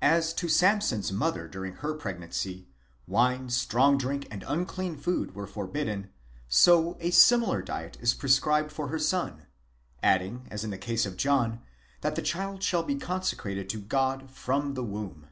[0.00, 2.66] As, to Samson's mother during her pregnancy,
[3.06, 6.10] wine, strong drink, and unclean food, were forbidden,
[6.48, 9.46] so a similar diet is prescribed for her son,'
[10.02, 11.60] adding, as in the case of John,
[12.00, 15.28] that the child shall be consecrated to God from the womb.